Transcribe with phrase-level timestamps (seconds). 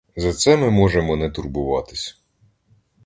[0.15, 2.21] За це ми можемо не турбуватись.